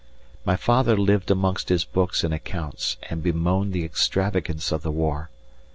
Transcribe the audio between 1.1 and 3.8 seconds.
amongst his books and accounts, and bemoaned